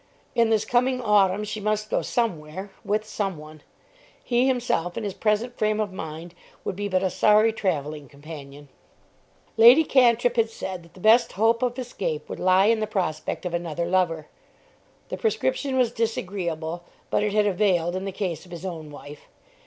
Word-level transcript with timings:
In 0.33 0.49
this 0.49 0.65
coming 0.65 0.99
autumn 0.99 1.43
she 1.43 1.59
must 1.59 1.91
go 1.91 2.01
somewhere, 2.01 2.71
with 2.83 3.05
someone. 3.05 3.61
He 4.23 4.47
himself, 4.47 4.97
in 4.97 5.03
his 5.03 5.13
present 5.13 5.55
frame 5.59 5.79
of 5.79 5.93
mind, 5.93 6.33
would 6.65 6.75
be 6.75 6.87
but 6.87 7.03
a 7.03 7.11
sorry 7.11 7.53
travelling 7.53 8.09
companion. 8.09 8.67
Lady 9.57 9.83
Cantrip 9.83 10.37
had 10.37 10.49
said 10.49 10.81
that 10.81 10.95
the 10.95 10.99
best 10.99 11.33
hope 11.33 11.61
of 11.61 11.77
escape 11.77 12.29
would 12.29 12.39
lie 12.39 12.65
in 12.65 12.79
the 12.79 12.87
prospect 12.87 13.45
of 13.45 13.53
another 13.53 13.85
lover. 13.85 14.25
The 15.09 15.17
prescription 15.17 15.77
was 15.77 15.91
disagreeable, 15.91 16.83
but 17.11 17.21
it 17.21 17.33
had 17.33 17.45
availed 17.45 17.95
in 17.95 18.05
the 18.05 18.11
case 18.11 18.43
of 18.43 18.51
his 18.51 18.65
own 18.65 18.89
wife. 18.89 19.25